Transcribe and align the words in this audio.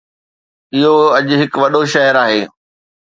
اهو 0.75 0.93
اڄ 1.17 1.27
هڪ 1.41 1.51
وڏو 1.61 1.81
شهر 1.93 2.15
آهي. 2.25 2.41